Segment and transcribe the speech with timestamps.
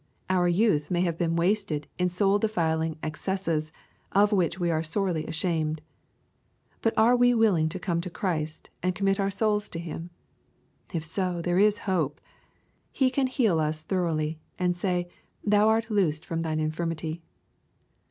[0.31, 3.71] Our youth may have been wasted in soul defiling excesses,
[4.11, 5.79] of which we are sorely ashamed.
[6.81, 10.09] But are we willing to come to Christ, and commit our souls to Him?
[10.91, 12.19] If so, there is hope.
[12.91, 15.07] He can heal us thoroughly, and say,"
[15.45, 17.21] thou art loosed from thine infirmity."